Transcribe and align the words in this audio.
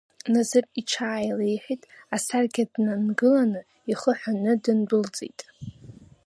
Назыр 0.33 0.65
иҽааилеиҳәеит, 0.79 1.81
асаркьа 2.15 2.63
днангыланы, 2.71 3.61
ихы 3.91 4.11
ҳәаны 4.19 4.53
дындәылҵит. 4.63 5.39